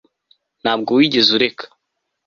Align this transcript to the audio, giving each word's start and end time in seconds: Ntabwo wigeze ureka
Ntabwo 0.61 0.89
wigeze 0.99 1.29
ureka 1.37 1.65